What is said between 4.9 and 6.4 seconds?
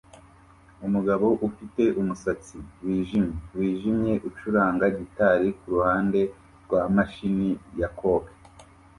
gitari kuruhande